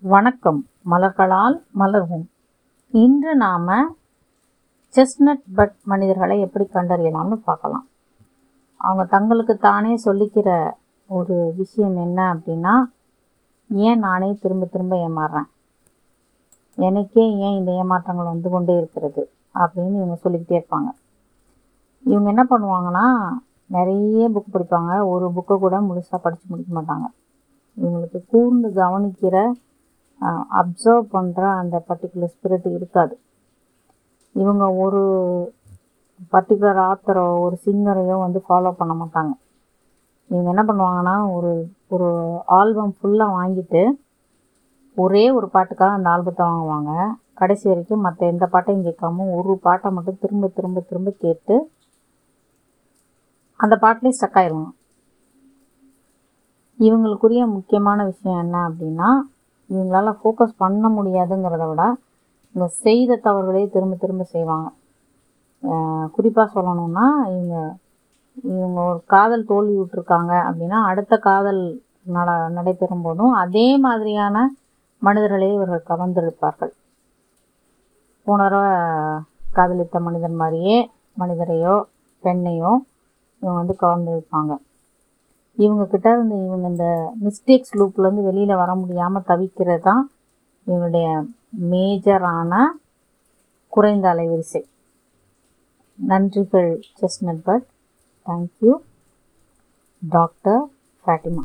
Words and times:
வணக்கம். 0.00 0.66
மலர்களால் 0.90 1.62
மலர்வோம். 1.78 2.26
இன்று 2.90 3.36
நாம் 3.36 3.68
செஸ்னட் 4.96 5.42
பட் 5.54 5.74
மனிதர்களை 5.84 6.40
எப்படி 6.40 6.68
கண்டறியலாம்னு 6.72 7.34
பார்க்கலாம். 7.34 7.86
அவங்க 8.76 9.04
தங்களுக்கு 9.04 9.56
தானே 9.56 9.98
சொல்லிக்கிற 10.04 10.70
ஒரு 11.06 11.54
விஷயம் 11.56 11.96
என்ன 11.96 12.34
அப்படின்னா 12.34 12.84
ஏன் 13.68 13.98
நானே 13.98 14.34
திரும்ப 14.34 14.66
திரும்ப 14.66 14.96
ஏமாறுறேன்? 14.96 15.48
எனக்கே 16.74 17.36
ஏன் 17.36 17.58
இந்த 17.58 17.72
ஏமாற்றங்கள் 17.72 18.24
வந்து 18.24 18.50
கொண்டே 18.50 18.76
இருக்கிறது? 18.76 19.30
அப்படின்னு 19.54 19.94
இவங்க 19.94 20.14
சொல்லிக்கிட்டே 20.14 20.66
இருப்பாங்க. 20.66 20.90
இவங்க 22.04 22.28
என்ன 22.28 22.46
பண்ணுவாங்கன்னா 22.50 23.30
நிறைய 23.66 24.30
புக் 24.30 24.56
படிப்பாங்க. 24.56 25.06
ஒரு 25.06 25.28
புக்கை 25.28 25.58
கூட 25.58 25.80
முழுசாக 25.80 26.16
படித்து 26.22 26.46
முடிக்க 26.48 26.82
மாட்டாங்க. 26.82 27.06
இவங்களுக்கு 27.80 28.26
கூர்ந்து 28.26 28.68
கவனிக்கிற 28.68 29.52
அப்சர்வ் 30.60 31.06
பண்ணுற 31.14 31.42
அந்த 31.60 31.76
பர்டிகுலர் 31.88 32.32
ஸ்பிரிட் 32.34 32.68
இருக்காது. 32.76 33.14
இவங்க 34.34 34.64
ஒரு 34.84 35.02
பர்டிகுலர் 36.32 36.80
ஆத்தரோ 36.90 37.26
ஒரு 37.44 37.56
சிங்கரையோ 37.64 38.16
வந்து 38.24 38.40
ஃபாலோ 38.46 38.72
பண்ண 38.80 38.92
மாட்டாங்க. 39.00 39.32
இவங்க 40.30 40.48
என்ன 40.52 40.62
பண்ணுவாங்கன்னா 40.68 41.16
ஒரு 41.36 41.50
ஒரு 41.94 42.08
ஆல்பம் 42.58 42.94
ஃபுல்லாக 42.96 43.36
வாங்கிட்டு 43.38 43.82
ஒரே 44.96 45.24
ஒரு 45.38 45.46
பாட்டுக்காக 45.54 45.96
அந்த 45.96 46.08
ஆல்பத்தை 46.14 46.42
வாங்குவாங்க. 46.46 46.92
கடைசி 47.40 47.64
வரைக்கும் 47.70 48.04
மற்ற 48.06 48.20
எந்த 48.32 48.44
பாட்டையும் 48.52 48.86
கேட்காம 48.86 49.26
ஒரு 49.38 49.54
பாட்டை 49.66 49.88
மட்டும் 49.96 50.20
திரும்ப 50.22 50.48
திரும்ப 50.56 50.82
திரும்ப 50.90 51.10
கேட்டு 51.24 51.56
அந்த 53.60 53.74
பாட்டிலே 53.82 54.12
ஸ்டக் 54.16 54.38
ஆயிடுவாங்க 54.40 54.72
இவங்களுக்குரிய 56.78 57.42
முக்கியமான 57.56 57.98
விஷயம் 58.04 58.40
என்ன 58.44 58.56
அப்படின்னா 58.68 59.10
இவங்களால் 59.70 60.18
ஃபோக்கஸ் 60.20 60.60
பண்ண 60.62 60.88
முடியாதுங்கிறத 60.96 61.64
விட 61.70 61.84
இந்த 62.54 62.66
செய்த 62.84 63.18
தவறுகளே 63.26 63.62
திரும்ப 63.74 63.94
திரும்ப 64.02 64.24
செய்வாங்க. 64.34 64.68
குறிப்பாக 66.16 66.48
சொல்லணும்னா 66.54 67.06
இவங்க 67.32 67.56
இவங்க 68.54 68.78
ஒரு 68.90 69.00
காதல் 69.14 69.48
தோல்வி 69.50 69.74
விட்டுருக்காங்க 69.78 70.32
அப்படின்னா 70.48 70.78
அடுத்த 70.90 71.14
காதல் 71.28 71.60
நட 72.16 72.30
நடைபெறும் 72.56 73.04
போதும் 73.06 73.32
அதே 73.42 73.68
மாதிரியான 73.86 74.36
மனிதர்களே 75.02 75.48
இவர்கள் 75.56 75.88
கவர்ந்திருப்பார்கள். 75.90 76.72
உணர 78.26 78.54
காதலித்த 79.56 79.98
மனிதன் 80.06 80.38
மாதிரியே 80.42 80.76
மனிதரையோ 81.20 81.74
பெண்ணையோ 82.24 82.72
இவங்க 83.42 83.58
வந்து 83.60 83.74
கவர்ந்திருப்பாங்க. 83.84 84.52
இவங்க 85.56 85.86
கிட்ட 85.86 86.12
இருந்து 86.12 86.44
இவங்க 86.44 86.68
இந்த 86.68 86.86
மிஸ்டேக்ஸ் 87.24 87.74
லூப்லேருந்து 87.74 88.22
வெளியில் 88.22 88.54
வர 88.54 88.74
முடியாமல் 88.74 89.26
தவிக்கிறது 89.26 89.78
தான் 89.78 90.10
இவங்களுடைய 90.66 91.08
மேஜரான 91.70 92.52
குறைந்த 93.68 94.14
அலைவரிசை. 94.14 94.62
நன்றிகள் 95.98 96.78
செஸ் 96.94 97.20
பட் 97.44 97.66
தேங்க்யூ 98.26 98.72
டாக்டர் 100.02 100.62
ஃபேட்டிமா 101.04 101.44